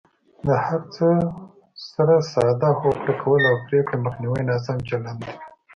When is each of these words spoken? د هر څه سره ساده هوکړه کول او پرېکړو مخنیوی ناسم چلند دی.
د 0.45 0.47
هر 0.65 0.81
څه 0.95 1.07
سره 1.93 2.15
ساده 2.31 2.69
هوکړه 2.81 3.13
کول 3.23 3.41
او 3.51 3.55
پرېکړو 3.67 4.03
مخنیوی 4.05 4.41
ناسم 4.49 4.77
چلند 4.89 5.19
دی. 5.25 5.33